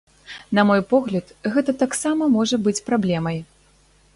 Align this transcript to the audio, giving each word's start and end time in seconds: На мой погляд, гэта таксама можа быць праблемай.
На 0.59 0.63
мой 0.69 0.81
погляд, 0.93 1.29
гэта 1.57 1.75
таксама 1.83 2.31
можа 2.39 2.61
быць 2.69 2.83
праблемай. 2.89 3.37